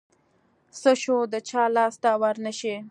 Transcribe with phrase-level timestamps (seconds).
[0.81, 2.75] څه شوه د چا لاس ته ورنشي.